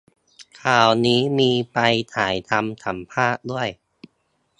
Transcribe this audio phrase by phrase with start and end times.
[0.61, 1.77] ข่าวนี้มีไป
[2.15, 3.67] ถ่ายทำ สัมภาษณ์ด้วย